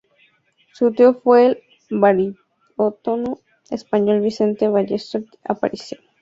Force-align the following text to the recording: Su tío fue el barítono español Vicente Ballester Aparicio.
Su 0.73 0.93
tío 0.93 1.13
fue 1.21 1.61
el 1.91 1.99
barítono 2.75 3.37
español 3.69 4.21
Vicente 4.21 4.67
Ballester 4.67 5.25
Aparicio. 5.43 5.99